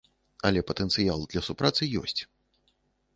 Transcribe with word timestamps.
Але 0.49 0.61
патэнцыял 0.69 1.27
для 1.33 1.41
супрацы 1.49 1.83
ёсць. 2.01 2.21